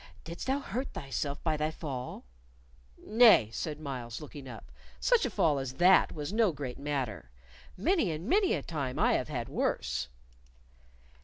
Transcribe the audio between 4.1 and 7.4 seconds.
looking up, "such a fall as that was no great matter.